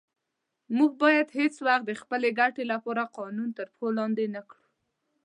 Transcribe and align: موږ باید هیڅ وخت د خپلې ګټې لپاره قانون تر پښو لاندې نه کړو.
موږ 0.77 0.91
باید 1.03 1.27
هیڅ 1.39 1.55
وخت 1.65 1.83
د 1.87 1.91
خپلې 2.01 2.29
ګټې 2.39 2.63
لپاره 2.73 3.11
قانون 3.17 3.49
تر 3.57 3.67
پښو 3.73 3.87
لاندې 3.97 4.25
نه 4.35 4.41
کړو. 4.49 4.65